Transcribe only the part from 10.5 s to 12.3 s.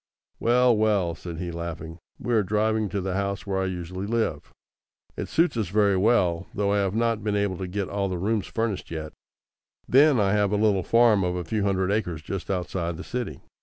a little farm of a few hundred acres